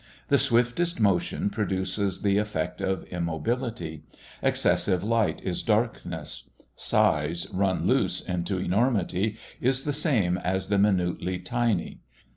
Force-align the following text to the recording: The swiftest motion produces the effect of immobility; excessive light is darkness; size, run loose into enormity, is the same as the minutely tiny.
The 0.29 0.39
swiftest 0.39 0.99
motion 0.99 1.51
produces 1.51 2.23
the 2.23 2.39
effect 2.39 2.81
of 2.81 3.03
immobility; 3.09 4.01
excessive 4.41 5.03
light 5.03 5.43
is 5.43 5.61
darkness; 5.61 6.49
size, 6.75 7.45
run 7.53 7.85
loose 7.85 8.19
into 8.19 8.57
enormity, 8.57 9.37
is 9.61 9.83
the 9.83 9.93
same 9.93 10.39
as 10.39 10.69
the 10.69 10.79
minutely 10.79 11.37
tiny. 11.37 11.99